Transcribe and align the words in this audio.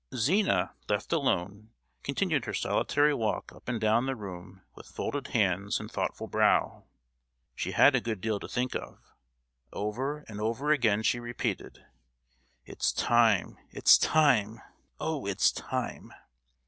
Zina, 0.15 0.73
left 0.89 1.13
alone, 1.13 1.73
continued 2.01 2.45
her 2.45 2.55
solitary 2.55 3.13
walk 3.13 3.53
up 3.53 3.69
and 3.69 3.79
down 3.79 4.07
the 4.07 4.15
room 4.15 4.63
with 4.73 4.87
folded 4.87 5.27
hands 5.27 5.79
and 5.79 5.91
thoughtful 5.91 6.25
brow. 6.25 6.85
She 7.53 7.73
had 7.73 7.93
a 7.95 8.01
good 8.01 8.19
deal 8.19 8.39
to 8.39 8.47
think 8.47 8.75
of! 8.75 8.97
Over 9.71 10.21
and 10.27 10.41
over 10.41 10.71
again 10.71 11.03
she 11.03 11.19
repeated, 11.19 11.85
"It's 12.65 12.91
time—it's 12.91 13.99
time—oh, 13.99 15.27
it's 15.27 15.51
time!" 15.51 16.11